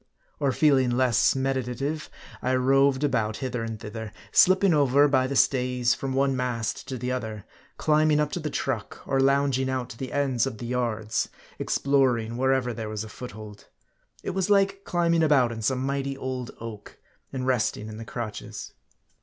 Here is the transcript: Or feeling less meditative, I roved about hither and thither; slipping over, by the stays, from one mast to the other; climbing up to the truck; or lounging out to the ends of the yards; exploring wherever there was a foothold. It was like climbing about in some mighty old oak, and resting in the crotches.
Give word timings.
Or 0.39 0.51
feeling 0.51 0.89
less 0.89 1.35
meditative, 1.35 2.09
I 2.41 2.55
roved 2.55 3.03
about 3.03 3.37
hither 3.37 3.63
and 3.63 3.79
thither; 3.79 4.11
slipping 4.31 4.73
over, 4.73 5.07
by 5.07 5.27
the 5.27 5.35
stays, 5.35 5.93
from 5.93 6.13
one 6.15 6.35
mast 6.35 6.87
to 6.87 6.97
the 6.97 7.11
other; 7.11 7.45
climbing 7.77 8.19
up 8.19 8.31
to 8.31 8.39
the 8.39 8.49
truck; 8.49 9.03
or 9.05 9.19
lounging 9.19 9.69
out 9.69 9.89
to 9.91 9.97
the 9.99 10.11
ends 10.11 10.47
of 10.47 10.57
the 10.57 10.65
yards; 10.65 11.29
exploring 11.59 12.35
wherever 12.35 12.73
there 12.73 12.89
was 12.89 13.03
a 13.03 13.09
foothold. 13.09 13.67
It 14.23 14.31
was 14.31 14.49
like 14.49 14.85
climbing 14.85 15.21
about 15.21 15.51
in 15.51 15.61
some 15.61 15.85
mighty 15.85 16.17
old 16.17 16.49
oak, 16.59 16.97
and 17.31 17.45
resting 17.45 17.87
in 17.87 17.97
the 17.97 18.03
crotches. 18.05 18.73